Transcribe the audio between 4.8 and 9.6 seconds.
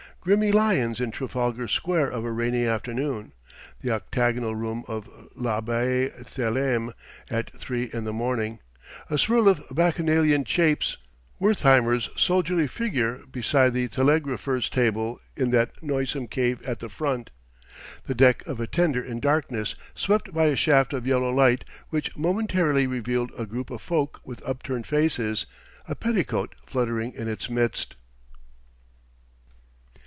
of L'Abbaye Thêléme at three in the morning, a swirl